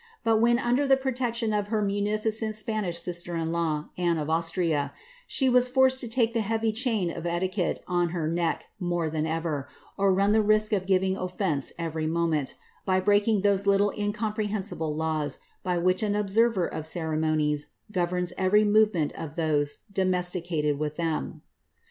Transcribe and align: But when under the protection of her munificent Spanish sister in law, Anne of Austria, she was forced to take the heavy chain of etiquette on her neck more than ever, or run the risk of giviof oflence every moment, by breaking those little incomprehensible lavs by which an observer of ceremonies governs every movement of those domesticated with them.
But 0.23 0.37
when 0.37 0.57
under 0.57 0.87
the 0.87 0.97
protection 0.97 1.53
of 1.53 1.67
her 1.67 1.79
munificent 1.79 2.55
Spanish 2.55 2.97
sister 2.97 3.35
in 3.35 3.51
law, 3.51 3.89
Anne 3.99 4.17
of 4.17 4.31
Austria, 4.31 4.93
she 5.27 5.47
was 5.47 5.67
forced 5.67 6.01
to 6.01 6.07
take 6.07 6.33
the 6.33 6.41
heavy 6.41 6.71
chain 6.71 7.11
of 7.15 7.27
etiquette 7.27 7.83
on 7.87 8.09
her 8.09 8.27
neck 8.27 8.65
more 8.79 9.11
than 9.11 9.27
ever, 9.27 9.69
or 9.99 10.11
run 10.11 10.31
the 10.31 10.41
risk 10.41 10.73
of 10.73 10.87
giviof 10.87 11.17
oflence 11.37 11.71
every 11.77 12.07
moment, 12.07 12.55
by 12.83 12.99
breaking 12.99 13.41
those 13.41 13.67
little 13.67 13.93
incomprehensible 13.95 14.95
lavs 14.95 15.37
by 15.61 15.77
which 15.77 16.01
an 16.01 16.15
observer 16.15 16.65
of 16.65 16.87
ceremonies 16.87 17.67
governs 17.91 18.33
every 18.39 18.63
movement 18.63 19.11
of 19.13 19.35
those 19.35 19.83
domesticated 19.93 20.79
with 20.79 20.95
them. 20.95 21.43